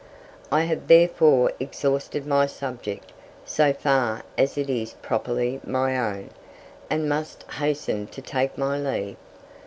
I 0.51 0.61
have 0.63 0.87
therefore 0.87 1.51
exhausted 1.59 2.25
my 2.25 2.47
subject, 2.47 3.11
so 3.45 3.71
far 3.71 4.23
as 4.35 4.57
it 4.57 4.67
is 4.67 4.93
properly 5.03 5.59
my 5.63 5.95
own, 5.95 6.31
and 6.89 7.07
must 7.07 7.43
hasten 7.59 8.07
to 8.07 8.19
take 8.23 8.57
my 8.57 8.79
leave. 8.79 9.17